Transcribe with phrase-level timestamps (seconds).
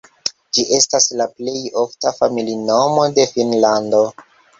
[0.57, 4.01] Ĝi estas la plej ofta familinomo de Finnlando.